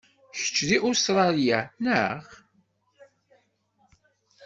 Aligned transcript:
Kečč 0.35 0.57
si 0.67 0.77
Ustṛalya, 0.89 1.59
neɣ? 1.83 2.23